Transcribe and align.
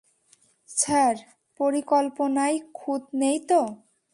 Sir, 0.69 1.15
পরিকল্পনায় 1.59 2.57
খুঁত 2.73 3.03
নেই 3.13 3.37
তো? 3.49 3.61